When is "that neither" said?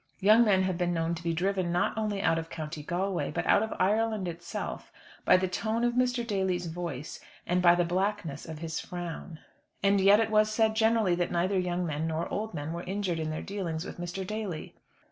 11.13-11.59